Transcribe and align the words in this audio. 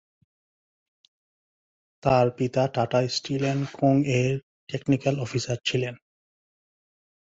তার 2.03 2.25
পিতা 2.37 2.63
Tata 2.73 2.99
steel 3.07 3.43
and 3.43 3.65
co 3.79 3.95
এর 4.19 4.33
টেকনিক্যাল 4.69 5.15
অফিসার 5.19 5.57
ছিলেন। 5.65 5.95